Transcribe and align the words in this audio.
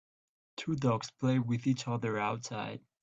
Two 0.57 0.75
dogs 0.75 1.11
play 1.11 1.37
with 1.37 1.67
each 1.67 1.87
other 1.87 2.17
outside. 2.17 2.81